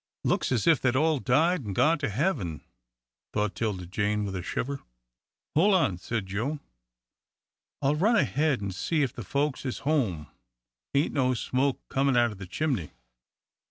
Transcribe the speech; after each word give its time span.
"Looks 0.23 0.51
as 0.51 0.65
if 0.65 0.81
they'd 0.81 0.95
all 0.95 1.19
died 1.19 1.63
an' 1.63 1.73
gone 1.73 1.99
to 1.99 2.09
heaven," 2.09 2.63
thought 3.33 3.53
'Tilda 3.53 3.85
Jane, 3.85 4.25
with 4.25 4.35
a 4.35 4.41
shiver. 4.41 4.79
"Hole 5.55 5.75
on," 5.75 5.99
said 5.99 6.25
Joe. 6.25 6.59
"I'll 7.83 7.95
run 7.95 8.15
ahead 8.15 8.63
an' 8.63 8.71
see 8.71 9.03
if 9.03 9.13
the 9.13 9.23
folks 9.23 9.63
is 9.63 9.77
home. 9.85 10.25
Ain't 10.95 11.13
no 11.13 11.35
smoke 11.35 11.79
cornin' 11.87 12.17
out 12.17 12.31
o' 12.31 12.33
the 12.33 12.47
chimney." 12.47 12.93